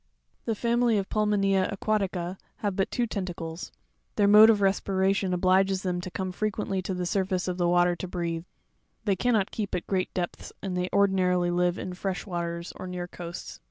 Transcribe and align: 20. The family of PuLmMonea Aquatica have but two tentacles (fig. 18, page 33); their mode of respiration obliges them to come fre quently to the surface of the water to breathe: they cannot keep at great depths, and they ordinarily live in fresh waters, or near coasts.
20. 0.45 0.45
The 0.51 0.59
family 0.59 0.97
of 0.97 1.09
PuLmMonea 1.09 1.71
Aquatica 1.71 2.39
have 2.55 2.75
but 2.75 2.89
two 2.89 3.05
tentacles 3.05 3.65
(fig. 3.65 3.67
18, 3.67 3.77
page 3.77 4.07
33); 4.15 4.15
their 4.25 4.39
mode 4.39 4.49
of 4.49 4.61
respiration 4.61 5.31
obliges 5.31 5.83
them 5.83 6.01
to 6.01 6.09
come 6.09 6.31
fre 6.31 6.47
quently 6.47 6.81
to 6.81 6.95
the 6.95 7.05
surface 7.05 7.47
of 7.47 7.59
the 7.59 7.69
water 7.69 7.95
to 7.95 8.07
breathe: 8.07 8.45
they 9.05 9.15
cannot 9.15 9.51
keep 9.51 9.75
at 9.75 9.85
great 9.85 10.11
depths, 10.15 10.51
and 10.59 10.75
they 10.75 10.89
ordinarily 10.91 11.51
live 11.51 11.77
in 11.77 11.93
fresh 11.93 12.25
waters, 12.25 12.73
or 12.77 12.87
near 12.87 13.07
coasts. 13.07 13.59